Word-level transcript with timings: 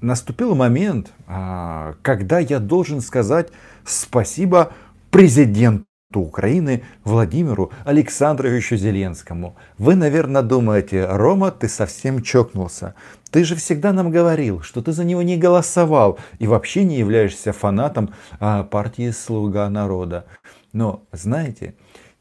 наступил 0.00 0.54
момент, 0.54 1.12
а, 1.26 1.94
когда 2.02 2.38
я 2.38 2.58
должен 2.58 3.00
сказать 3.00 3.48
спасибо 3.84 4.72
президенту 5.10 5.84
Украины 6.14 6.82
Владимиру 7.04 7.70
Александровичу 7.84 8.76
Зеленскому. 8.76 9.56
Вы, 9.78 9.94
наверное, 9.94 10.42
думаете, 10.42 11.06
Рома, 11.06 11.52
ты 11.52 11.68
совсем 11.68 12.22
чокнулся. 12.22 12.94
Ты 13.30 13.44
же 13.44 13.54
всегда 13.54 13.92
нам 13.92 14.10
говорил, 14.10 14.60
что 14.62 14.82
ты 14.82 14.92
за 14.92 15.04
него 15.04 15.22
не 15.22 15.36
голосовал 15.36 16.18
и 16.40 16.48
вообще 16.48 16.82
не 16.84 16.98
являешься 16.98 17.52
фанатом 17.52 18.12
а, 18.40 18.64
партии 18.64 19.10
«Слуга 19.10 19.68
народа». 19.70 20.26
Но, 20.72 21.04
знаете, 21.12 21.74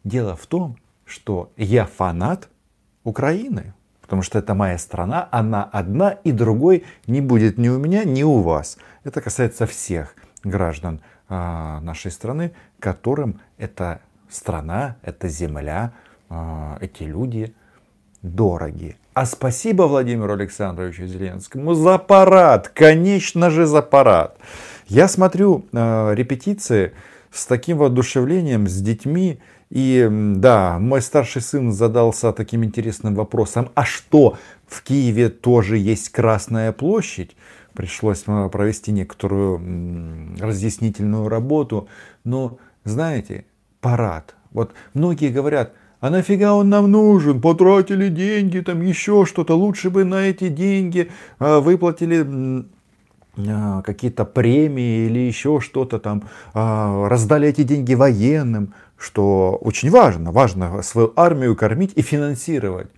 дело 0.04 0.36
в 0.36 0.46
том, 0.46 0.78
что 1.06 1.52
я 1.58 1.86
фанат 1.86 2.50
Украины. 3.04 3.74
Потому 4.10 4.24
что 4.24 4.40
это 4.40 4.56
моя 4.56 4.80
страна, 4.80 5.30
она 5.30 5.70
одна, 5.72 6.10
и 6.24 6.32
другой 6.32 6.84
не 7.06 7.22
будет 7.22 7.60
ни 7.60 7.70
у 7.70 7.78
меня, 7.78 8.04
ни 8.06 8.24
у 8.24 8.40
вас. 8.40 8.80
Это 9.04 9.22
касается 9.22 9.68
всех 9.68 10.16
граждан 10.44 11.02
а, 11.28 11.80
нашей 11.82 12.10
страны, 12.10 12.54
которым 12.80 13.40
эта 13.60 14.02
страна, 14.28 14.96
эта 15.04 15.28
земля, 15.28 15.94
а, 16.28 16.80
эти 16.82 17.04
люди 17.04 17.54
дороги. 18.24 18.98
А 19.14 19.28
спасибо 19.28 19.84
Владимиру 19.84 20.34
Александровичу 20.34 21.06
Зеленскому 21.06 21.76
за 21.76 22.00
парад, 22.00 22.68
конечно 22.70 23.52
же 23.52 23.68
за 23.68 23.84
парад. 23.84 24.40
Я 24.88 25.08
смотрю 25.08 25.68
э, 25.72 26.16
репетиции 26.16 26.94
с 27.32 27.46
таким 27.46 27.78
воодушевлением, 27.78 28.68
с 28.68 28.82
детьми. 28.82 29.40
И 29.70 30.08
да, 30.10 30.80
мой 30.80 31.02
старший 31.02 31.42
сын 31.42 31.72
задался 31.72 32.32
таким 32.34 32.64
интересным 32.64 33.14
вопросом, 33.14 33.70
а 33.76 33.86
что, 33.86 34.38
в 34.68 34.82
Киеве 34.82 35.30
тоже 35.30 35.78
есть 35.78 36.10
Красная 36.10 36.72
площадь? 36.72 37.36
пришлось 37.74 38.24
провести 38.24 38.92
некоторую 38.92 40.36
разъяснительную 40.40 41.30
работу. 41.30 41.88
Но, 42.24 42.58
знаете, 42.84 43.46
парад. 43.80 44.36
Вот 44.52 44.74
многие 44.94 45.30
говорят, 45.30 45.74
а 46.02 46.10
нафига 46.10 46.54
он 46.54 46.70
нам 46.70 46.92
нужен? 46.92 47.40
Потратили 47.42 48.10
деньги, 48.10 48.60
там 48.60 48.82
еще 48.82 49.26
что-то. 49.26 49.56
Лучше 49.56 49.90
бы 49.90 50.04
на 50.04 50.28
эти 50.28 50.50
деньги 50.50 51.10
э, 51.40 51.60
выплатили 51.60 52.66
какие-то 53.86 54.26
премии 54.26 55.06
или 55.08 55.20
еще 55.20 55.60
что-то 55.60 56.00
там, 56.00 56.24
раздали 56.54 57.48
эти 57.48 57.64
деньги 57.64 57.94
военным, 57.96 58.74
что 58.98 59.58
очень 59.62 59.90
важно. 59.90 60.32
Важно 60.32 60.82
свою 60.82 61.14
армию 61.16 61.56
кормить 61.56 61.94
и 61.96 62.02
финансировать. 62.02 62.90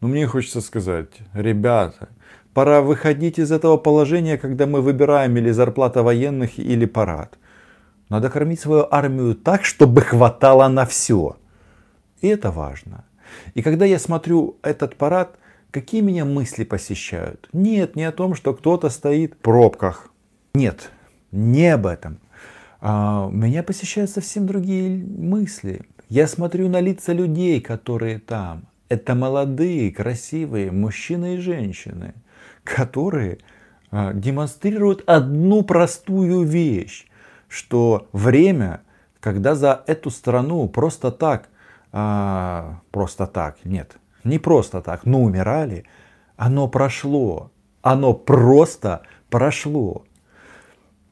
Но 0.00 0.08
мне 0.08 0.26
хочется 0.26 0.60
сказать, 0.60 1.08
ребята, 1.34 2.08
Пора 2.56 2.80
выходить 2.80 3.38
из 3.38 3.52
этого 3.52 3.76
положения, 3.76 4.38
когда 4.38 4.64
мы 4.64 4.80
выбираем 4.80 5.36
или 5.36 5.50
зарплата 5.50 6.02
военных, 6.02 6.58
или 6.58 6.86
парад. 6.86 7.36
Надо 8.08 8.30
кормить 8.30 8.60
свою 8.60 8.88
армию 8.90 9.34
так, 9.34 9.66
чтобы 9.66 10.00
хватало 10.00 10.66
на 10.68 10.86
все. 10.86 11.36
И 12.22 12.28
это 12.28 12.50
важно. 12.50 13.04
И 13.52 13.60
когда 13.60 13.84
я 13.84 13.98
смотрю 13.98 14.56
этот 14.62 14.96
парад, 14.96 15.36
какие 15.70 16.00
меня 16.00 16.24
мысли 16.24 16.64
посещают? 16.64 17.48
Нет, 17.52 17.96
не 17.96 18.04
о 18.04 18.12
том, 18.12 18.34
что 18.34 18.54
кто-то 18.54 18.88
стоит 18.88 19.34
в 19.34 19.38
пробках. 19.38 20.10
Нет, 20.54 20.90
не 21.32 21.68
об 21.68 21.86
этом. 21.86 22.18
А, 22.80 23.28
меня 23.30 23.62
посещают 23.62 24.10
совсем 24.10 24.46
другие 24.46 25.04
мысли. 25.04 25.82
Я 26.08 26.26
смотрю 26.26 26.68
на 26.68 26.80
лица 26.80 27.12
людей, 27.12 27.60
которые 27.60 28.18
там. 28.18 28.66
Это 28.88 29.14
молодые, 29.14 29.90
красивые 29.90 30.70
мужчины 30.70 31.34
и 31.34 31.38
женщины 31.38 32.14
которые 32.66 33.38
а, 33.90 34.12
демонстрируют 34.12 35.02
одну 35.06 35.62
простую 35.62 36.42
вещь, 36.42 37.06
что 37.48 38.08
время, 38.12 38.82
когда 39.20 39.54
за 39.54 39.82
эту 39.86 40.10
страну 40.10 40.68
просто 40.68 41.12
так, 41.12 41.48
а, 41.92 42.80
просто 42.90 43.26
так, 43.26 43.64
нет, 43.64 43.96
не 44.26 44.38
просто 44.38 44.80
так, 44.80 45.06
но 45.06 45.22
умирали, 45.22 45.84
оно 46.36 46.68
прошло, 46.68 47.50
оно 47.82 48.14
просто 48.14 49.02
прошло. 49.30 50.04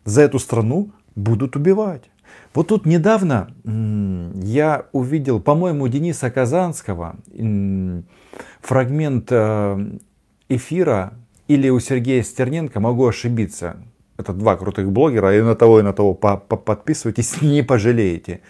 За 0.05 0.23
эту 0.23 0.39
страну 0.39 0.91
будут 1.15 1.57
убивать. 1.57 2.11
Вот 2.55 2.69
тут 2.69 2.87
недавно 2.87 3.49
я 3.65 4.87
увидел, 4.93 5.41
по-моему, 5.41 5.89
Дениса 5.89 6.31
Казанского 6.31 7.17
фрагмент 8.61 9.29
э, 9.31 9.99
эфира 10.49 11.15
или 11.49 11.69
у 11.69 11.81
Сергея 11.81 12.23
Стерненко, 12.23 12.81
могу 12.81 13.07
ошибиться. 13.07 13.77
Это 14.17 14.33
два 14.33 14.57
крутых 14.57 14.91
блогера, 14.91 15.37
и 15.37 15.43
на 15.43 15.55
того, 15.55 15.81
и 15.81 15.83
на 15.83 15.93
того 15.93 16.15
подписывайтесь, 16.15 17.41
не 17.43 17.63
пожалеете. 17.63 18.41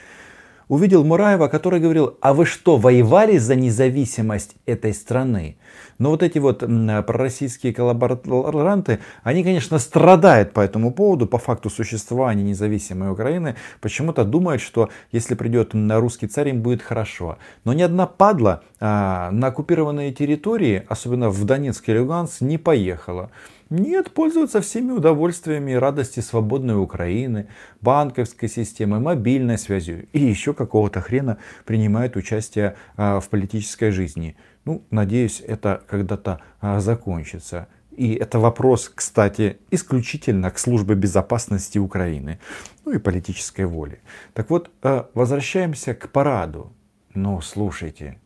Увидел 0.69 1.05
Мураева, 1.05 1.49
который 1.49 1.81
говорил, 1.81 2.17
а 2.21 2.33
вы 2.33 2.47
что, 2.47 2.77
воевали 2.77 3.37
за 3.39 3.55
независимость 3.55 4.57
этой 4.67 4.95
страны? 4.95 5.57
Но 5.99 6.11
вот 6.11 6.23
эти 6.23 6.39
вот 6.39 6.61
пророссийские 6.61 7.75
коллаборанты, 7.75 9.01
они, 9.23 9.45
конечно, 9.45 9.79
страдают 9.79 10.53
по 10.53 10.61
этому 10.61 10.93
поводу, 10.93 11.27
по 11.27 11.39
факту 11.39 11.71
существования 11.71 12.43
независимой 12.43 13.13
Украины. 13.13 13.57
Почему-то 13.81 14.25
думают, 14.25 14.63
что 14.63 14.89
если 15.13 15.35
придет 15.35 15.73
русский 15.75 16.27
царь, 16.27 16.49
им 16.49 16.63
будет 16.63 16.83
хорошо. 16.83 17.39
Но 17.65 17.73
ни 17.73 17.83
одна 17.83 18.07
падла 18.07 18.63
а, 18.81 19.31
на 19.31 19.49
оккупированные 19.49 20.13
территории, 20.13 20.85
особенно 20.89 21.31
в 21.31 21.45
Донецк 21.45 21.89
и 21.89 21.99
Луганск, 21.99 22.41
не 22.41 22.59
поехала. 22.59 23.31
Нет, 23.71 24.13
пользуются 24.13 24.61
всеми 24.61 24.93
удовольствиями 24.93 25.73
и 25.73 25.77
радости 25.77 26.21
свободной 26.21 26.81
Украины, 26.81 27.49
банковской 27.81 28.49
системы, 28.49 29.01
мобильной 29.01 29.57
связью 29.57 30.07
и 30.13 30.21
еще 30.21 30.53
какого-то 30.53 31.01
хрена 31.01 31.39
принимают 31.65 32.17
участие 32.17 32.77
а, 32.97 33.21
в 33.21 33.29
политической 33.31 33.91
жизни. 33.91 34.37
Ну, 34.67 34.85
надеюсь, 34.91 35.41
это 35.41 35.83
когда-то 35.89 36.41
а, 36.61 36.81
закончится. 36.81 37.69
И 37.91 38.15
это 38.15 38.39
вопрос, 38.39 38.93
кстати, 38.95 39.59
исключительно 39.71 40.51
к 40.51 40.59
службе 40.59 40.95
безопасности 40.95 41.79
Украины, 41.79 42.41
ну 42.85 42.93
и 42.93 42.99
политической 42.99 43.65
воли. 43.65 44.01
Так 44.35 44.51
вот, 44.51 44.71
а, 44.83 45.09
возвращаемся 45.15 45.95
к 45.95 46.11
параду. 46.11 46.73
Ну, 47.15 47.41
слушайте, 47.41 48.19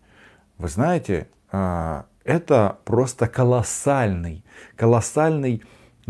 вы 0.57 0.69
знаете, 0.69 1.29
это 2.29 2.79
просто 2.85 3.27
колоссальный, 3.27 4.45
колоссальный 4.77 5.63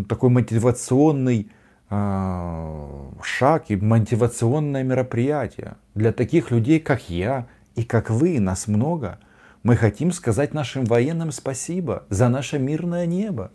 такой 0.08 0.30
мотивационный 0.30 1.50
шаг 1.88 3.64
и 3.68 3.76
мотивационное 3.76 4.82
мероприятие 4.82 5.76
для 5.94 6.12
таких 6.12 6.50
людей, 6.50 6.80
как 6.80 7.08
я 7.08 7.46
и 7.76 7.84
как 7.84 8.10
вы, 8.10 8.40
нас 8.40 8.68
много– 8.68 9.18
мы 9.62 9.76
хотим 9.76 10.12
сказать 10.12 10.54
нашим 10.54 10.84
военным 10.84 11.32
спасибо 11.32 12.04
за 12.08 12.28
наше 12.28 12.58
мирное 12.58 13.06
небо. 13.06 13.50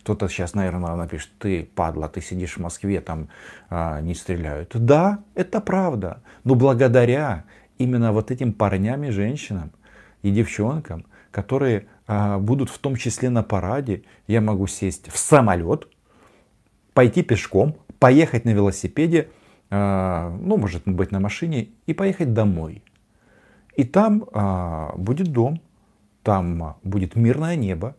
Кто-то 0.00 0.28
сейчас, 0.28 0.54
наверное, 0.54 0.94
напишет, 0.96 1.30
ты, 1.38 1.64
падла, 1.64 2.08
ты 2.08 2.20
сидишь 2.20 2.56
в 2.56 2.60
Москве, 2.60 3.00
там 3.00 3.28
а, 3.68 4.00
не 4.00 4.14
стреляют. 4.14 4.70
Да, 4.74 5.24
это 5.34 5.60
правда. 5.60 6.22
Но 6.44 6.54
благодаря 6.54 7.44
именно 7.78 8.12
вот 8.12 8.30
этим 8.30 8.52
парням 8.52 9.04
и 9.04 9.10
женщинам 9.10 9.72
и 10.22 10.30
девчонкам, 10.30 11.04
которые 11.30 11.86
а, 12.06 12.38
будут 12.38 12.70
в 12.70 12.78
том 12.78 12.96
числе 12.96 13.30
на 13.30 13.42
параде, 13.42 14.02
я 14.26 14.40
могу 14.40 14.66
сесть 14.66 15.10
в 15.10 15.18
самолет, 15.18 15.88
пойти 16.94 17.22
пешком, 17.22 17.76
поехать 17.98 18.44
на 18.44 18.50
велосипеде, 18.50 19.30
а, 19.70 20.36
ну, 20.40 20.56
может 20.56 20.82
быть, 20.86 21.12
на 21.12 21.20
машине 21.20 21.70
и 21.86 21.94
поехать 21.94 22.32
домой. 22.32 22.82
И 23.76 23.84
там 23.84 24.24
а, 24.32 24.92
будет 24.96 25.32
дом, 25.32 25.60
там 26.22 26.76
будет 26.82 27.16
мирное 27.16 27.56
небо, 27.56 27.96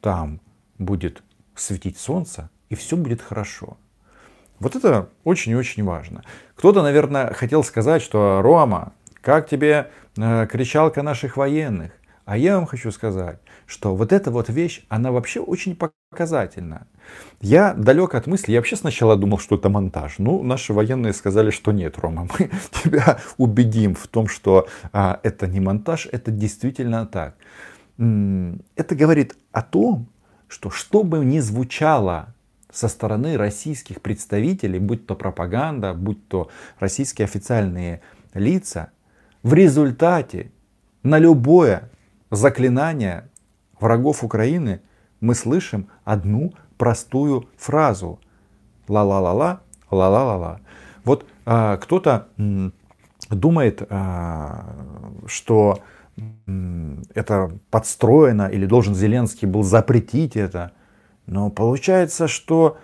там 0.00 0.40
будет 0.78 1.22
светить 1.54 1.98
солнце, 1.98 2.50
и 2.68 2.74
все 2.74 2.96
будет 2.96 3.22
хорошо. 3.22 3.76
Вот 4.58 4.76
это 4.76 5.10
очень 5.24 5.52
и 5.52 5.56
очень 5.56 5.84
важно. 5.84 6.22
Кто-то, 6.56 6.82
наверное, 6.82 7.32
хотел 7.32 7.64
сказать, 7.64 8.02
что 8.02 8.40
Рома, 8.42 8.92
как 9.20 9.48
тебе 9.48 9.90
э, 10.16 10.46
кричалка 10.46 11.02
наших 11.02 11.36
военных? 11.36 11.92
А 12.24 12.38
я 12.38 12.56
вам 12.56 12.64
хочу 12.64 12.90
сказать, 12.90 13.38
что 13.66 13.94
вот 13.94 14.10
эта 14.10 14.30
вот 14.30 14.48
вещь, 14.48 14.84
она 14.88 15.12
вообще 15.12 15.40
очень 15.40 15.76
показательна. 15.76 16.86
Я 17.42 17.74
далек 17.74 18.14
от 18.14 18.26
мысли, 18.26 18.52
я 18.52 18.60
вообще 18.60 18.76
сначала 18.76 19.16
думал, 19.16 19.38
что 19.38 19.56
это 19.56 19.68
монтаж. 19.68 20.14
Ну, 20.18 20.42
наши 20.42 20.72
военные 20.72 21.12
сказали, 21.12 21.50
что 21.50 21.72
нет, 21.72 21.98
Рома, 21.98 22.26
мы 22.38 22.50
тебя 22.82 23.18
убедим 23.36 23.94
в 23.94 24.06
том, 24.06 24.28
что 24.28 24.68
а, 24.92 25.20
это 25.22 25.46
не 25.46 25.60
монтаж, 25.60 26.08
это 26.10 26.30
действительно 26.30 27.06
так. 27.06 27.36
Это 27.98 28.96
говорит 28.96 29.36
о 29.52 29.62
том, 29.62 30.08
что 30.48 30.70
что 30.70 31.04
бы 31.04 31.18
ни 31.24 31.40
звучало 31.40 32.34
со 32.72 32.88
стороны 32.88 33.36
российских 33.36 34.00
представителей, 34.00 34.78
будь 34.78 35.06
то 35.06 35.14
пропаганда, 35.14 35.92
будь 35.92 36.26
то 36.26 36.48
российские 36.78 37.26
официальные 37.26 38.00
лица, 38.32 38.90
в 39.42 39.52
результате 39.52 40.50
на 41.02 41.18
любое 41.18 41.90
заклинание 42.34 43.30
врагов 43.80 44.24
Украины 44.24 44.80
мы 45.20 45.34
слышим 45.34 45.88
одну 46.04 46.52
простую 46.76 47.48
фразу. 47.56 48.20
Ла-ла-ла-ла, 48.88 49.60
ла-ла-ла-ла. 49.90 50.60
Вот 51.04 51.26
а, 51.46 51.76
кто-то 51.76 52.28
думает, 53.30 53.82
а, 53.88 54.66
что 55.26 55.78
это 57.14 57.50
подстроено 57.70 58.46
или 58.46 58.66
должен 58.66 58.94
Зеленский 58.94 59.48
был 59.48 59.62
запретить 59.62 60.36
это. 60.36 60.72
Но 61.26 61.50
получается, 61.50 62.28
что 62.28 62.78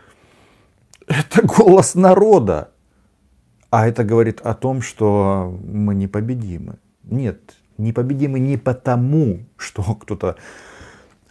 это 1.07 1.47
голос 1.47 1.95
народа. 1.95 2.71
А 3.71 3.87
это 3.87 4.03
говорит 4.03 4.41
о 4.41 4.55
том, 4.55 4.83
что 4.83 5.57
мы 5.65 5.95
непобедимы. 5.95 6.79
Нет, 7.05 7.55
непобедимы 7.83 8.39
не 8.39 8.57
потому, 8.57 9.41
что 9.57 9.83
кто-то 9.95 10.37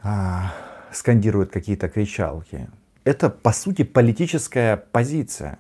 а, 0.02 0.54
скандирует 0.92 1.52
какие-то 1.52 1.90
кричалки. 1.90 2.70
Это, 3.04 3.30
по 3.30 3.52
сути, 3.52 3.84
политическая 3.84 4.78
позиция 4.78 5.60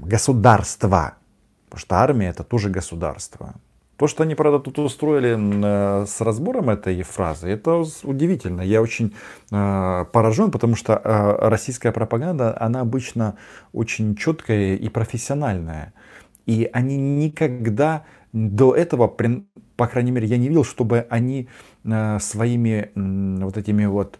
государства. 0.00 1.14
Потому 1.66 1.80
что 1.80 1.96
армия 1.96 2.28
это 2.28 2.44
тоже 2.44 2.70
государство. 2.70 3.54
То, 3.96 4.08
что 4.08 4.24
они, 4.24 4.34
правда, 4.34 4.58
тут 4.58 4.78
устроили 4.80 5.36
э, 5.38 6.06
с 6.06 6.20
разбором 6.20 6.68
этой 6.70 7.00
фразы, 7.02 7.48
это 7.48 7.84
удивительно. 8.02 8.62
Я 8.62 8.82
очень 8.82 9.14
э, 9.52 10.04
поражен, 10.12 10.50
потому 10.50 10.74
что 10.74 10.94
э, 10.94 11.48
российская 11.48 11.92
пропаганда, 11.92 12.56
она 12.60 12.80
обычно 12.80 13.36
очень 13.72 14.16
четкая 14.16 14.74
и 14.74 14.88
профессиональная. 14.88 15.92
И 16.46 16.68
они 16.72 16.96
никогда 16.96 18.04
до 18.32 18.74
этого, 18.74 19.06
по 19.08 19.86
крайней 19.86 20.10
мере, 20.10 20.26
я 20.26 20.36
не 20.36 20.48
видел, 20.48 20.64
чтобы 20.64 21.06
они 21.08 21.48
своими 21.84 22.90
вот 23.42 23.56
этими 23.56 23.86
вот 23.86 24.18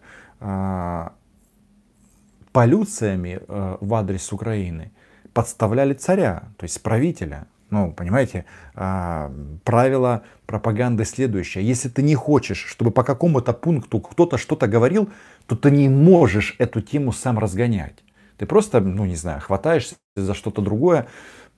полюциями 2.51 3.39
в 3.47 3.93
адрес 3.93 4.31
Украины 4.31 4.91
подставляли 5.33 5.93
царя, 5.93 6.43
то 6.57 6.63
есть 6.63 6.81
правителя. 6.81 7.47
Ну, 7.69 7.91
понимаете, 7.91 8.45
а, 8.73 9.33
правило 9.65 10.23
пропаганды 10.45 11.03
следующее. 11.03 11.67
Если 11.67 11.89
ты 11.89 12.03
не 12.03 12.15
хочешь, 12.15 12.63
чтобы 12.63 12.91
по 12.91 13.03
какому-то 13.03 13.51
пункту 13.51 13.99
кто-то 13.99 14.37
что-то 14.37 14.67
говорил, 14.67 15.09
то 15.45 15.57
ты 15.57 15.71
не 15.71 15.89
можешь 15.89 16.55
эту 16.57 16.79
тему 16.79 17.11
сам 17.11 17.37
разгонять. 17.37 18.03
Ты 18.37 18.45
просто, 18.45 18.79
ну 18.79 19.03
не 19.05 19.15
знаю, 19.15 19.41
хватаешься 19.41 19.95
за 20.15 20.33
что-то 20.33 20.61
другое, 20.61 21.07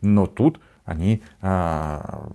но 0.02 0.26
тут 0.26 0.60
они 0.86 1.22
а, 1.42 2.30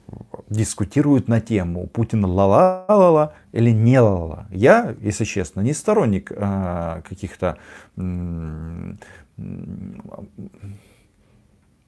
дискутируют 0.50 1.26
на 1.26 1.40
тему 1.40 1.86
Путин 1.86 2.24
ла-ла-ла-ла 2.26 3.32
или 3.52 3.70
не 3.70 3.98
ла-ла. 3.98 4.46
Я, 4.50 4.94
если 5.00 5.24
честно, 5.24 5.62
не 5.62 5.72
сторонник 5.72 6.30
а, 6.36 7.00
каких-то 7.00 7.56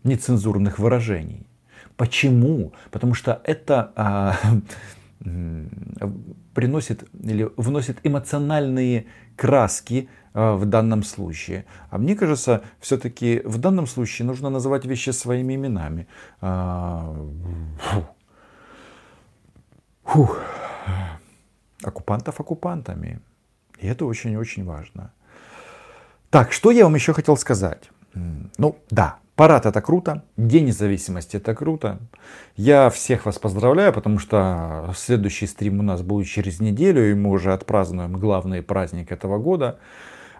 нецензурных 0.04 0.78
выражений. 0.78 1.46
Почему? 1.96 2.72
Потому 2.90 3.12
что 3.12 3.42
это 3.44 3.92
а, 3.94 4.34
приносит 6.54 7.08
или 7.22 7.50
вносит 7.56 7.98
эмоциональные 8.04 9.06
краски 9.36 10.08
а, 10.34 10.56
в 10.56 10.66
данном 10.66 11.02
случае. 11.02 11.64
А 11.90 11.98
мне 11.98 12.14
кажется, 12.14 12.62
все-таки 12.80 13.40
в 13.44 13.58
данном 13.58 13.86
случае 13.86 14.26
нужно 14.26 14.50
называть 14.50 14.84
вещи 14.84 15.10
своими 15.10 15.54
именами. 15.54 16.06
А, 16.40 17.14
фу. 17.78 18.06
Фу. 20.04 20.36
Оккупантов 21.82 22.40
оккупантами. 22.40 23.20
И 23.78 23.86
это 23.86 24.04
очень-очень 24.06 24.64
важно. 24.64 25.12
Так, 26.30 26.52
что 26.52 26.70
я 26.70 26.84
вам 26.84 26.94
еще 26.94 27.12
хотел 27.12 27.36
сказать? 27.36 27.90
Ну, 28.58 28.76
да, 28.90 29.18
Парад 29.36 29.66
это 29.66 29.82
круто, 29.82 30.22
День 30.36 30.66
независимости 30.66 31.38
это 31.38 31.56
круто. 31.56 31.98
Я 32.54 32.88
всех 32.88 33.26
вас 33.26 33.36
поздравляю, 33.38 33.92
потому 33.92 34.20
что 34.20 34.92
следующий 34.96 35.48
стрим 35.48 35.80
у 35.80 35.82
нас 35.82 36.02
будет 36.02 36.28
через 36.28 36.60
неделю, 36.60 37.10
и 37.10 37.14
мы 37.14 37.30
уже 37.30 37.52
отпразднуем 37.52 38.12
главный 38.12 38.62
праздник 38.62 39.10
этого 39.10 39.38
года. 39.38 39.80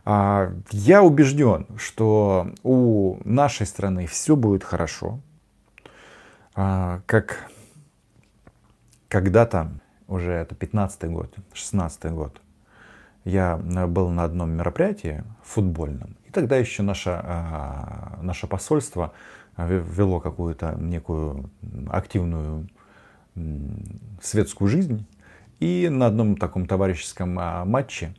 А, 0.04 0.52
я 0.70 1.02
убежден, 1.02 1.66
что 1.76 2.52
у 2.62 3.16
нашей 3.24 3.66
страны 3.66 4.06
все 4.06 4.36
будет 4.36 4.62
хорошо. 4.62 5.18
А, 6.54 7.00
как 7.06 7.50
когда-то, 9.08 9.72
уже 10.06 10.30
это 10.30 10.54
15 10.54 11.10
год, 11.10 11.34
16 11.52 12.12
год, 12.12 12.40
я 13.24 13.56
был 13.56 14.10
на 14.10 14.22
одном 14.22 14.50
мероприятии 14.50 15.24
футбольном, 15.42 16.16
тогда 16.34 16.56
еще 16.56 16.82
наше, 16.82 17.10
а, 17.10 18.18
наше 18.20 18.46
посольство 18.46 19.12
вело 19.56 20.20
какую-то 20.20 20.74
некую 20.78 21.50
активную 21.88 22.68
светскую 24.20 24.68
жизнь. 24.68 25.06
И 25.60 25.88
на 25.88 26.06
одном 26.06 26.36
таком 26.36 26.66
товарищеском 26.66 27.38
а, 27.38 27.64
матче, 27.64 28.14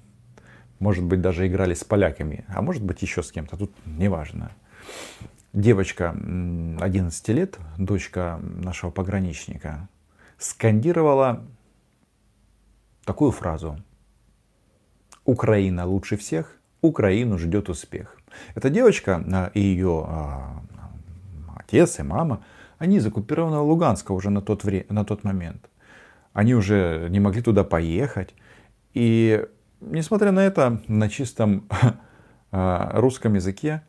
может 0.79 1.03
быть, 1.03 1.21
даже 1.21 1.45
играли 1.47 1.73
с 1.73 1.83
поляками, 1.83 2.45
а 2.47 2.61
может 2.61 2.83
быть, 2.83 3.01
еще 3.01 3.21
с 3.21 3.31
кем-то, 3.31 3.57
тут 3.57 3.71
неважно. 3.85 4.51
Девочка 5.53 6.09
11 6.09 7.27
лет, 7.29 7.59
дочка 7.77 8.39
нашего 8.41 8.91
пограничника, 8.91 9.87
скандировала 10.37 11.45
такую 13.05 13.31
фразу. 13.31 13.77
Украина 15.23 15.85
лучше 15.85 16.17
всех, 16.17 16.57
Украину 16.81 17.37
ждет 17.37 17.69
успех. 17.69 18.17
Эта 18.53 18.69
девочка 18.69 19.23
а, 19.31 19.51
и 19.53 19.59
ее 19.59 20.05
а, 20.07 20.61
отец 21.55 21.99
и 21.99 22.03
мама, 22.03 22.43
они 22.77 22.97
из 22.97 23.05
оккупированного 23.05 23.63
Луганска 23.63 24.11
уже 24.11 24.29
на 24.29 24.41
тот, 24.41 24.63
вре- 24.63 24.85
на 24.89 25.05
тот 25.05 25.23
момент. 25.23 25.69
Они 26.33 26.53
уже 26.53 27.07
не 27.09 27.19
могли 27.19 27.41
туда 27.41 27.63
поехать. 27.63 28.33
И 28.93 29.45
несмотря 29.79 30.31
на 30.31 30.41
это, 30.45 30.81
на 30.87 31.09
чистом 31.09 31.67
а, 32.51 32.91
русском 32.99 33.33
языке 33.35 33.81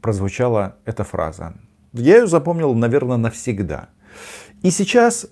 прозвучала 0.00 0.76
эта 0.84 1.02
фраза. 1.02 1.54
Я 1.92 2.18
ее 2.18 2.26
запомнил, 2.28 2.72
наверное, 2.74 3.16
навсегда. 3.16 3.88
И 4.62 4.70
сейчас 4.70 5.26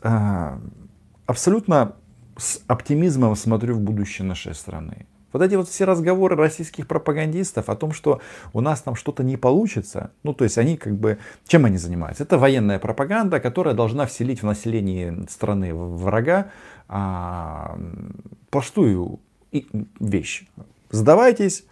абсолютно 1.27 1.95
с 2.41 2.61
оптимизмом 2.67 3.37
смотрю 3.37 3.75
в 3.75 3.81
будущее 3.81 4.27
нашей 4.27 4.55
страны. 4.55 5.07
Вот 5.33 5.43
эти 5.43 5.55
вот 5.55 5.69
все 5.69 5.85
разговоры 5.85 6.35
российских 6.35 6.89
пропагандистов 6.89 7.69
о 7.69 7.77
том, 7.77 7.93
что 7.93 8.21
у 8.53 8.61
нас 8.61 8.83
там 8.83 8.97
что-то 8.97 9.23
не 9.23 9.37
получится, 9.37 10.11
ну 10.25 10.35
то 10.35 10.43
есть 10.43 10.59
они 10.59 10.77
как 10.77 10.97
бы, 10.97 11.19
чем 11.47 11.67
они 11.67 11.77
занимаются? 11.77 12.25
Это 12.25 12.37
военная 12.37 12.81
пропаганда, 12.81 13.39
которая 13.39 13.75
должна 13.75 14.07
вселить 14.07 14.43
в 14.43 14.47
население 14.47 15.27
страны 15.29 15.73
врага 15.73 16.51
а, 16.89 17.79
простую 18.51 19.21
вещь. 20.01 20.49
Сдавайтесь, 20.91 21.65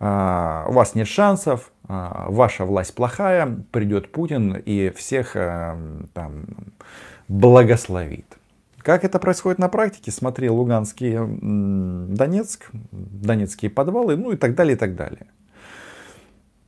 а, 0.00 0.66
у 0.68 0.72
вас 0.72 0.96
нет 0.96 1.06
шансов, 1.06 1.70
а, 1.86 2.26
ваша 2.28 2.64
власть 2.64 2.94
плохая, 2.94 3.58
придет 3.70 4.10
Путин 4.10 4.56
и 4.56 4.90
всех 4.90 5.36
а, 5.36 5.78
там 6.14 6.46
благословит. 7.28 8.26
Как 8.84 9.02
это 9.02 9.18
происходит 9.18 9.58
на 9.58 9.68
практике? 9.68 10.10
Смотри, 10.10 10.50
Луганский 10.50 11.16
Донецк, 12.14 12.68
Донецкие 12.92 13.70
подвалы, 13.70 14.14
ну 14.16 14.32
и 14.32 14.36
так 14.36 14.54
далее, 14.54 14.76
и 14.76 14.78
так 14.78 14.94
далее. 14.94 15.26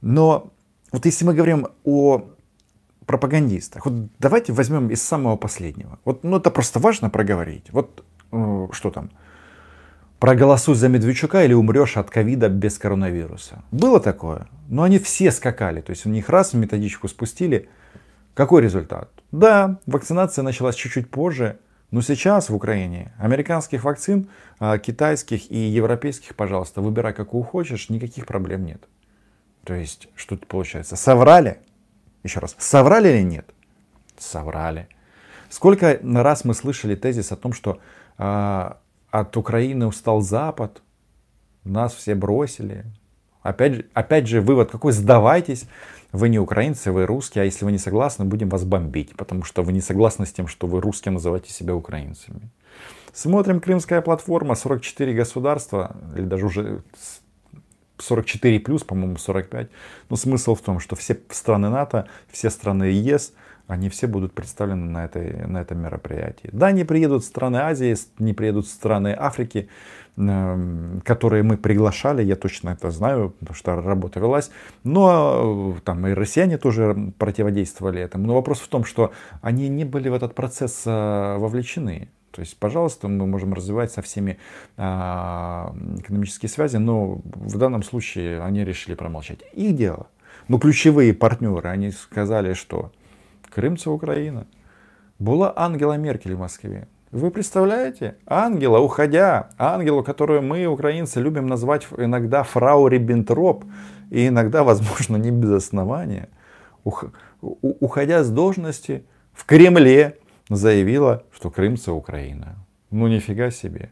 Но 0.01 0.51
вот 0.93 1.05
если 1.05 1.27
мы 1.27 1.35
говорим 1.35 1.69
о 1.85 2.25
пропагандистах, 3.05 3.85
вот 3.85 4.09
давайте 4.19 4.55
возьмем 4.55 4.89
из 4.89 5.03
самого 5.03 5.37
последнего. 5.37 5.99
Вот, 6.07 6.25
ну 6.25 6.39
это 6.39 6.51
просто 6.51 6.79
важно 6.79 7.11
проговорить. 7.11 7.67
Вот 7.71 8.03
э, 8.33 8.69
что 8.73 8.91
там? 8.91 9.11
Проголосуй 10.19 10.75
за 10.75 10.89
Медведчука 10.89 11.45
или 11.45 11.53
умрешь 11.53 11.99
от 11.99 12.09
ковида 12.09 12.49
без 12.49 12.79
коронавируса. 12.79 13.63
Было 13.71 14.01
такое, 14.01 14.49
но 14.69 14.85
они 14.85 14.99
все 14.99 15.31
скакали. 15.31 15.83
То 15.83 15.91
есть 15.91 16.07
у 16.07 16.09
них 16.09 16.31
раз 16.31 16.55
методичку 16.55 17.09
спустили. 17.09 17.69
Какой 18.33 18.63
результат? 18.63 19.11
Да, 19.33 19.81
вакцинация 19.85 20.43
началась 20.43 20.77
чуть-чуть 20.77 21.11
позже, 21.11 21.59
но 21.91 22.01
сейчас 22.01 22.51
в 22.51 22.55
Украине 22.55 23.13
американских 23.19 23.85
вакцин, 23.85 24.29
а, 24.59 24.79
китайских 24.79 25.51
и 25.51 25.57
европейских, 25.57 26.35
пожалуйста, 26.35 26.81
выбирай 26.81 27.13
какую 27.13 27.45
хочешь, 27.45 27.89
никаких 27.91 28.27
проблем 28.27 28.65
нет. 28.65 28.83
То 29.65 29.75
есть, 29.75 30.09
что 30.15 30.37
тут 30.37 30.47
получается? 30.47 30.97
Соврали? 30.97 31.59
Еще 32.23 32.41
раз, 32.41 32.57
соврали 32.59 33.09
или 33.09 33.23
нет? 33.23 33.49
Соврали. 34.19 34.89
Сколько 35.49 36.01
раз 36.03 36.45
мы 36.45 36.55
слышали 36.55 36.97
тезис 36.97 37.31
о 37.33 37.37
том, 37.37 37.53
что 37.53 37.81
э, 38.19 38.71
от 39.11 39.37
Украины 39.37 39.87
устал 39.87 40.21
Запад, 40.21 40.83
нас 41.65 41.95
все 41.95 42.15
бросили, 42.15 42.85
Опять, 43.47 43.85
опять 43.95 44.27
же, 44.27 44.41
вывод 44.41 44.73
какой? 44.73 44.93
Сдавайтесь. 44.93 45.69
Вы 46.17 46.31
не 46.31 46.39
украинцы, 46.39 46.93
вы 46.93 47.05
русские, 47.05 47.43
а 47.43 47.45
если 47.45 47.67
вы 47.67 47.73
не 47.73 47.79
согласны, 47.79 48.25
будем 48.25 48.49
вас 48.49 48.65
бомбить, 48.65 49.15
потому 49.17 49.45
что 49.45 49.63
вы 49.63 49.73
не 49.73 49.83
согласны 49.83 50.25
с 50.25 50.33
тем, 50.33 50.49
что 50.49 50.67
вы 50.67 50.81
русские 50.81 51.13
называете 51.13 51.53
себя 51.53 51.75
украинцами. 51.75 52.49
Смотрим 53.13 53.61
Крымская 53.61 54.01
платформа, 54.01 54.55
44 54.55 55.13
государства, 55.13 55.95
или 56.17 56.25
даже 56.25 56.47
уже 56.47 56.83
44 57.99 58.61
плюс, 58.61 58.83
по-моему, 58.83 59.19
45. 59.19 59.69
Но 60.09 60.17
смысл 60.17 60.55
в 60.55 60.63
том, 60.63 60.81
что 60.81 60.97
все 60.97 61.19
страны 61.29 61.69
НАТО, 61.69 62.09
все 62.31 62.49
страны 62.49 62.85
ЕС, 62.85 63.35
они 63.67 63.89
все 63.89 64.07
будут 64.07 64.33
представлены 64.33 64.87
на, 64.91 65.05
этой, 65.05 65.47
на 65.47 65.59
этом 65.59 65.79
мероприятии. 65.79 66.49
Да, 66.53 66.71
не 66.73 66.85
приедут 66.85 67.25
страны 67.25 67.57
Азии, 67.57 67.97
не 68.19 68.33
приедут 68.33 68.69
страны 68.69 69.15
Африки, 69.19 69.69
эм, 70.17 71.03
которые 71.05 71.43
мы 71.43 71.57
приглашали, 71.57 72.23
я 72.23 72.37
точно 72.37 72.71
это 72.71 72.91
знаю, 72.91 73.31
потому 73.41 73.57
что 73.57 73.81
работа 73.81 74.21
велась. 74.21 74.51
Но 74.85 75.75
э, 75.77 75.81
там 75.85 76.07
и 76.07 76.13
россияне 76.13 76.59
тоже 76.59 77.13
противодействовали 77.19 78.01
этому. 78.01 78.27
Но 78.27 78.35
вопрос 78.35 78.61
в 78.61 78.69
том, 78.69 78.85
что 78.85 79.13
они 79.43 79.69
не 79.69 79.85
были 79.85 80.09
в 80.09 80.15
этот 80.15 80.35
процесс 80.35 80.83
э, 80.87 81.37
вовлечены. 81.39 82.09
То 82.31 82.41
есть, 82.41 82.59
пожалуйста, 82.59 83.09
мы 83.09 83.27
можем 83.27 83.55
развивать 83.55 83.91
со 83.93 84.03
всеми 84.03 84.39
а, 84.77 85.75
экономические 86.01 86.51
связи, 86.51 86.77
но 86.77 87.23
в 87.25 87.57
данном 87.57 87.83
случае 87.83 88.43
они 88.43 88.63
решили 88.63 88.95
промолчать. 88.95 89.39
Их 89.55 89.75
дело. 89.75 90.09
Но 90.47 90.59
ключевые 90.59 91.15
партнеры, 91.15 91.71
они 91.71 91.93
сказали, 91.93 92.53
что 92.53 92.93
Крым 93.57 93.77
це 93.77 93.91
Украина. 93.91 94.45
Была 95.19 95.53
Ангела 95.57 95.97
Меркель 95.97 96.35
в 96.35 96.39
Москве. 96.39 96.87
Вы 97.11 97.31
представляете? 97.31 98.17
Ангела, 98.27 98.81
уходя, 98.81 99.49
ангелу, 99.57 100.03
которую 100.03 100.43
мы, 100.43 100.67
украинцы, 100.67 101.21
любим 101.21 101.47
назвать 101.47 101.87
иногда 101.97 102.43
фрау 102.43 102.89
Риббентроп, 102.89 103.65
и 104.11 104.29
иногда, 104.29 104.63
возможно, 104.63 105.17
не 105.17 105.31
без 105.31 105.53
основания, 105.53 106.29
уходя 107.41 108.23
с 108.23 108.31
должности 108.31 109.05
в 109.33 109.47
Кремле, 109.47 110.19
заявила, 110.51 111.23
что 111.33 111.51
Крым 111.51 111.77
это 111.77 111.93
Украина. 111.93 112.57
Ну 112.91 113.09
нифига 113.09 113.51
себе. 113.51 113.91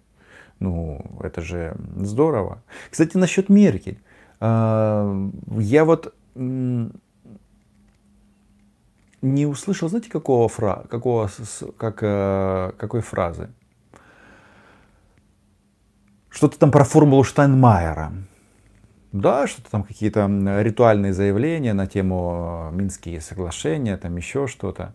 Ну, 0.60 1.00
это 1.20 1.40
же 1.40 1.74
здорово. 1.96 2.62
Кстати, 2.90 3.16
насчет 3.16 3.48
Меркель. 3.48 3.98
А, 4.40 5.30
я 5.58 5.84
вот 5.84 6.12
не 9.24 9.46
услышал, 9.46 9.88
знаете, 9.88 10.10
какого 10.10 10.48
фра, 10.48 10.84
какого, 10.90 11.30
как, 11.78 11.98
э, 12.02 12.72
какой 12.76 13.00
фразы? 13.00 13.48
Что-то 16.28 16.58
там 16.58 16.70
про 16.70 16.84
формулу 16.84 17.24
Штайнмайера. 17.24 18.12
Да, 19.12 19.46
что-то 19.46 19.70
там 19.70 19.84
какие-то 19.84 20.26
ритуальные 20.60 21.12
заявления 21.12 21.72
на 21.72 21.86
тему 21.86 22.70
э, 22.72 22.76
Минские 22.76 23.20
соглашения, 23.20 23.96
там 23.96 24.16
еще 24.16 24.46
что-то. 24.46 24.94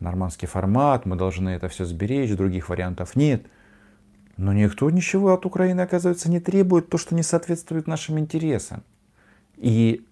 Нормандский 0.00 0.48
формат, 0.48 1.06
мы 1.06 1.16
должны 1.16 1.50
это 1.50 1.68
все 1.68 1.84
сберечь, 1.86 2.36
других 2.36 2.68
вариантов 2.68 3.16
нет. 3.16 3.46
Но 4.36 4.52
никто 4.52 4.90
ничего 4.90 5.32
от 5.32 5.46
Украины, 5.46 5.80
оказывается, 5.80 6.28
не 6.28 6.40
требует, 6.40 6.90
то, 6.90 6.98
что 6.98 7.14
не 7.14 7.22
соответствует 7.22 7.86
нашим 7.86 8.18
интересам. 8.18 8.82
И 9.56 10.04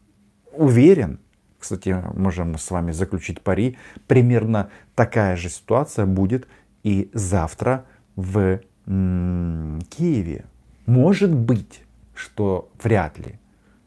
уверен, 0.53 1.19
кстати, 1.63 1.97
можем 2.15 2.59
с 2.59 2.71
вами 2.73 2.91
заключить 2.91 3.41
пари, 3.41 3.79
примерно 4.09 4.69
такая 4.97 5.37
же 5.37 5.49
ситуация 5.49 6.07
будет 6.07 6.49
и 6.83 7.09
завтра 7.15 7.85
в 8.17 8.61
м- 8.87 9.81
Киеве. 9.89 10.45
Может 10.87 11.33
быть, 11.33 11.83
что 12.15 12.69
вряд 12.83 13.17
ли. 13.19 13.39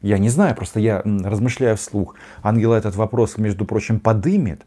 Я 0.01 0.17
не 0.20 0.29
знаю, 0.29 0.55
просто 0.55 0.79
я 0.79 1.01
размышляю 1.01 1.75
вслух. 1.75 2.15
Ангела 2.41 2.75
этот 2.75 2.96
вопрос, 2.96 3.38
между 3.38 3.65
прочим, 3.65 4.00
подымет. 4.00 4.65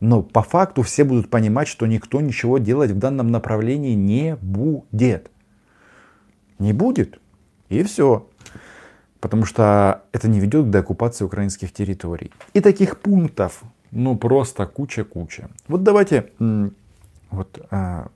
Но 0.00 0.22
по 0.22 0.42
факту 0.42 0.82
все 0.82 1.04
будут 1.04 1.30
понимать, 1.30 1.68
что 1.68 1.86
никто 1.86 2.20
ничего 2.20 2.58
делать 2.58 2.90
в 2.90 2.98
данном 2.98 3.28
направлении 3.28 3.94
не 3.94 4.34
будет. 4.36 5.30
Не 6.58 6.72
будет. 6.72 7.20
И 7.68 7.84
все 7.84 8.28
потому 9.20 9.44
что 9.44 10.02
это 10.12 10.28
не 10.28 10.40
ведет 10.40 10.66
к 10.66 10.70
деоккупации 10.70 11.24
украинских 11.24 11.72
территорий. 11.72 12.32
И 12.54 12.60
таких 12.60 12.98
пунктов, 12.98 13.62
ну 13.90 14.16
просто 14.16 14.66
куча-куча. 14.66 15.48
Вот 15.68 15.82
давайте, 15.82 16.30
вот 17.30 17.66
а, 17.70 18.08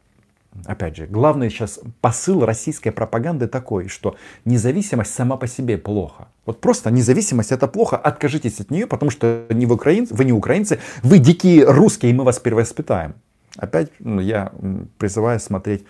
опять 0.64 0.96
же, 0.96 1.06
главный 1.06 1.50
сейчас 1.50 1.80
посыл 2.00 2.44
российской 2.44 2.90
пропаганды 2.90 3.46
такой, 3.46 3.88
что 3.88 4.16
независимость 4.44 5.14
сама 5.14 5.37
по 5.37 5.46
себе 5.46 5.78
плохо. 5.78 6.28
Вот 6.46 6.61
просто 6.61 6.90
независимость 6.90 7.52
это 7.52 7.68
плохо, 7.68 7.96
откажитесь 7.96 8.61
от 8.61 8.70
нее, 8.70 8.87
потому 8.87 9.11
что 9.11 9.46
не 9.50 9.66
вы, 9.66 9.75
украинцы, 9.75 10.14
вы 10.14 10.25
не 10.25 10.32
украинцы, 10.32 10.78
вы 11.02 11.18
дикие 11.18 11.64
русские, 11.64 12.12
и 12.12 12.14
мы 12.14 12.25
вас 12.25 12.38
перевоспитаем. 12.38 13.14
Опять 13.56 13.92
ну, 14.00 14.20
я 14.20 14.52
призываю 14.99 15.38
смотреть 15.38 15.84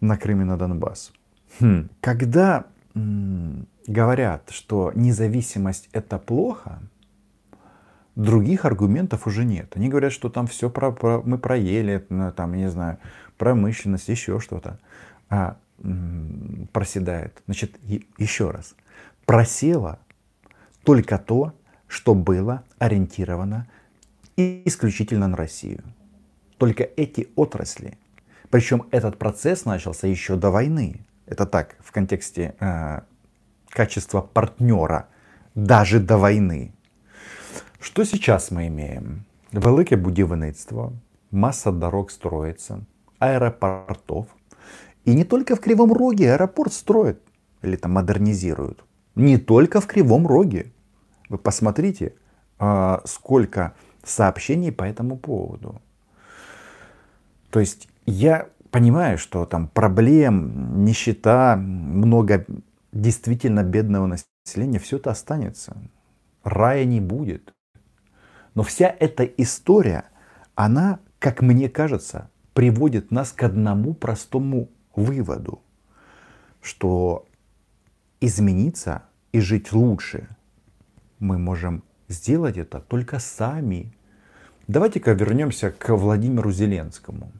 на 0.00 0.16
Крым 0.16 0.42
и 0.42 0.44
на 0.44 0.56
Донбасс. 0.56 1.12
Хм. 1.60 1.88
Когда 2.00 2.64
говорят, 3.90 4.50
что 4.50 4.92
независимость 4.94 5.88
это 5.92 6.18
плохо, 6.18 6.80
других 8.14 8.64
аргументов 8.64 9.26
уже 9.26 9.44
нет. 9.44 9.72
Они 9.76 9.88
говорят, 9.88 10.12
что 10.12 10.28
там 10.28 10.46
все 10.46 10.70
про, 10.70 10.92
про, 10.92 11.22
мы 11.22 11.38
проели, 11.38 12.06
там, 12.36 12.54
не 12.54 12.70
знаю, 12.70 12.98
промышленность, 13.36 14.08
еще 14.08 14.38
что-то. 14.38 14.78
А 15.28 15.56
проседает. 16.72 17.42
Значит, 17.46 17.78
и, 17.82 18.06
еще 18.18 18.50
раз. 18.50 18.74
Просело 19.26 19.98
только 20.84 21.18
то, 21.18 21.54
что 21.86 22.14
было 22.14 22.62
ориентировано 22.78 23.66
исключительно 24.36 25.26
на 25.26 25.36
Россию. 25.36 25.82
Только 26.58 26.84
эти 26.84 27.28
отрасли. 27.34 27.98
Причем 28.50 28.84
этот 28.90 29.18
процесс 29.18 29.64
начался 29.64 30.06
еще 30.06 30.36
до 30.36 30.50
войны. 30.50 31.00
Это 31.26 31.46
так, 31.46 31.76
в 31.80 31.92
контексте 31.92 32.54
э, 32.60 33.00
качества 33.69 34.21
партнера 34.21 35.03
даже 35.55 35.99
до 35.99 36.19
війни. 36.19 36.69
Що 37.79 38.05
зараз 38.05 38.51
ми 38.51 38.69
маємо? 38.69 39.07
Велике 39.51 39.95
будівництво, 39.95 40.91
масса 41.31 41.71
дорог 41.71 42.11
строится, 42.11 42.79
аэропортов. 43.19 44.25
И 45.05 45.13
не 45.13 45.23
только 45.23 45.55
в 45.55 45.59
Кривом 45.59 45.93
Роге 45.93 46.33
аэропорт 46.33 46.73
строят 46.73 47.17
или 47.63 47.75
там 47.75 47.91
модернизируют. 47.91 48.83
Не 49.15 49.37
только 49.37 49.79
в 49.79 49.85
Кривом 49.85 50.27
Роге. 50.27 50.65
Вы 51.29 51.37
посмотрите, 51.37 52.13
а, 52.59 53.01
сколько 53.05 53.73
сообщений 54.03 54.71
по 54.71 54.83
этому 54.83 55.17
поводу. 55.17 55.81
То 57.49 57.59
есть 57.59 57.87
я 58.05 58.47
понимаю, 58.71 59.17
что 59.17 59.45
там 59.45 59.67
проблем, 59.67 60.83
нищета, 60.83 61.55
много 61.55 62.45
действительно 62.92 63.62
бедного 63.62 64.06
населения, 64.06 64.78
все 64.78 64.96
это 64.96 65.10
останется. 65.10 65.76
Рая 66.42 66.84
не 66.84 67.00
будет. 67.00 67.52
Но 68.54 68.62
вся 68.62 68.94
эта 68.98 69.24
история, 69.24 70.04
она, 70.54 70.98
как 71.18 71.42
мне 71.42 71.68
кажется, 71.68 72.30
приводит 72.54 73.10
нас 73.10 73.32
к 73.32 73.42
одному 73.42 73.94
простому 73.94 74.68
выводу, 74.94 75.62
что 76.60 77.26
измениться 78.20 79.04
и 79.32 79.40
жить 79.40 79.72
лучше 79.72 80.28
мы 81.20 81.38
можем 81.38 81.84
сделать 82.08 82.56
это 82.56 82.80
только 82.80 83.18
сами. 83.18 83.94
Давайте-ка 84.66 85.12
вернемся 85.12 85.70
к 85.70 85.94
Владимиру 85.94 86.50
Зеленскому 86.50 87.30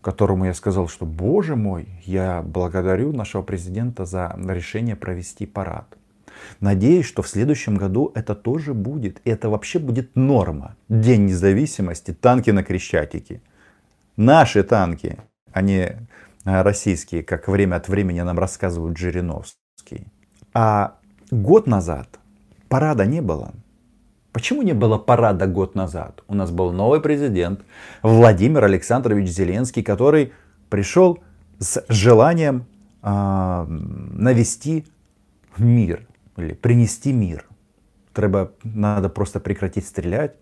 которому 0.00 0.46
я 0.46 0.54
сказал, 0.54 0.88
что, 0.88 1.06
боже 1.06 1.56
мой, 1.56 1.88
я 2.04 2.42
благодарю 2.42 3.12
нашего 3.12 3.42
президента 3.42 4.04
за 4.04 4.34
решение 4.48 4.96
провести 4.96 5.46
парад. 5.46 5.96
Надеюсь, 6.60 7.06
что 7.06 7.22
в 7.22 7.28
следующем 7.28 7.76
году 7.76 8.12
это 8.14 8.34
тоже 8.34 8.74
будет. 8.74 9.20
И 9.24 9.30
это 9.30 9.48
вообще 9.48 9.78
будет 9.78 10.16
норма. 10.16 10.76
День 10.88 11.26
независимости, 11.26 12.12
танки 12.12 12.50
на 12.50 12.62
Крещатике. 12.62 13.42
Наши 14.16 14.62
танки, 14.62 15.18
а 15.52 15.62
не 15.62 15.96
а, 16.44 16.62
российские, 16.62 17.22
как 17.22 17.48
время 17.48 17.76
от 17.76 17.88
времени 17.88 18.20
нам 18.20 18.38
рассказывают 18.38 18.96
Жириновский. 18.96 20.06
А 20.52 20.96
год 21.30 21.66
назад 21.66 22.18
парада 22.68 23.06
не 23.06 23.20
было. 23.20 23.52
Почему 24.32 24.62
не 24.62 24.74
было 24.74 24.96
парада 24.96 25.46
год 25.46 25.74
назад? 25.74 26.22
У 26.28 26.34
нас 26.34 26.50
был 26.50 26.72
новый 26.72 27.00
президент 27.00 27.62
Владимир 28.02 28.64
Александрович 28.64 29.28
Зеленский, 29.28 29.82
который 29.82 30.32
пришел 30.68 31.18
с 31.58 31.84
желанием 31.88 32.66
э, 33.02 33.64
навести 33.68 34.86
мир 35.58 36.06
или 36.36 36.52
принести 36.52 37.12
мир. 37.12 37.44
Треба, 38.12 38.52
надо 38.62 39.08
просто 39.08 39.40
прекратить 39.40 39.86
стрелять. 39.86 40.36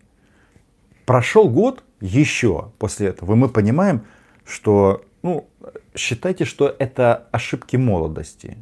Прошел 1.07 1.49
год 1.49 1.83
еще 2.00 2.73
после 2.78 3.09
этого, 3.09 3.33
и 3.33 3.37
мы 3.37 3.49
понимаем, 3.49 4.04
что, 4.45 5.02
ну, 5.23 5.49
считайте, 5.95 6.45
что 6.45 6.75
это 6.78 7.26
ошибки 7.33 7.76
молодости. 7.76 8.59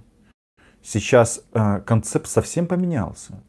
Сейчас 0.82 1.42
э, 1.52 1.80
концепт 1.84 2.28
совсем 2.28 2.68
поменялся. 2.68 3.42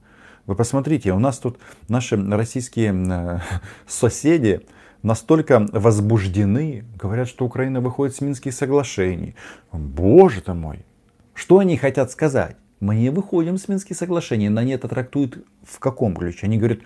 Вы 0.47 0.55
посмотрите, 0.55 1.11
у 1.11 1.19
нас 1.19 1.39
тут 1.39 1.59
наши 1.89 2.15
российские 2.15 2.93
э, 2.93 3.39
соседи 3.87 4.61
настолько 5.03 5.67
возбуждены, 5.73 6.85
говорят, 6.95 7.27
что 7.27 7.45
Украина 7.45 7.81
выходит 7.81 8.15
с 8.15 8.21
Минских 8.21 8.53
соглашений. 8.53 9.35
Боже 9.73 10.41
ты 10.41 10.53
мой, 10.53 10.85
что 11.33 11.59
они 11.59 11.75
хотят 11.75 12.11
сказать? 12.11 12.55
Мы 12.79 12.95
не 12.95 13.09
выходим 13.09 13.57
с 13.57 13.67
Минских 13.67 13.97
соглашений. 13.97 14.47
На 14.47 14.63
это 14.63 14.87
трактуют 14.87 15.45
в 15.63 15.79
каком 15.79 16.15
ключе? 16.15 16.45
Они 16.45 16.57
говорят, 16.57 16.79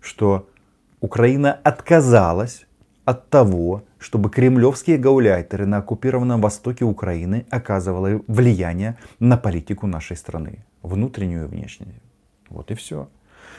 что 0.00 0.48
Украина 1.00 1.52
отказалась 1.52 2.66
от 3.04 3.28
того, 3.28 3.82
чтобы 3.98 4.30
кремлевские 4.30 4.98
гауляйтеры 4.98 5.66
на 5.66 5.78
оккупированном 5.78 6.40
востоке 6.40 6.84
Украины 6.84 7.44
оказывали 7.50 8.22
влияние 8.28 8.98
на 9.18 9.36
политику 9.36 9.88
нашей 9.88 10.16
страны, 10.16 10.64
внутреннюю 10.82 11.46
и 11.46 11.48
внешнюю. 11.48 11.94
Вот 12.50 12.70
и 12.70 12.74
все. 12.74 13.08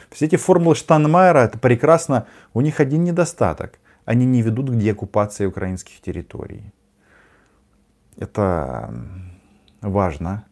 Все 0.10 0.26
эти 0.26 0.36
формулы 0.36 0.76
Штанмайера, 0.76 1.40
это 1.40 1.58
прекрасно, 1.58 2.28
у 2.54 2.62
них 2.62 2.80
один 2.80 3.04
недостаток. 3.04 3.80
Они 4.06 4.26
не 4.26 4.42
ведут 4.42 4.70
к 4.70 4.76
деоккупации 4.76 5.46
украинских 5.46 6.02
территорий. 6.02 6.74
Это 8.18 8.94
важно 9.82 10.46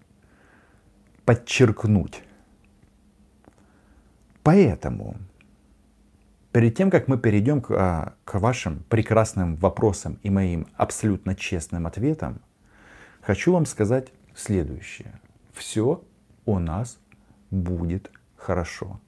подчеркнуть. 1.26 2.24
Поэтому, 4.44 5.18
перед 6.52 6.76
тем, 6.76 6.90
как 6.90 7.08
мы 7.08 7.18
перейдем 7.18 7.62
к, 7.62 7.72
а, 7.72 8.14
к 8.24 8.40
вашим 8.40 8.84
прекрасным 8.90 9.56
вопросам 9.58 10.20
и 10.24 10.30
моим 10.30 10.68
абсолютно 10.76 11.36
честным 11.36 11.86
ответам, 11.86 12.42
хочу 13.22 13.52
вам 13.54 13.66
сказать 13.66 14.12
следующее. 14.36 15.20
Все 15.54 16.02
у 16.46 16.60
нас 16.60 16.98
будет 17.52 18.10
хорошо. 18.40 19.00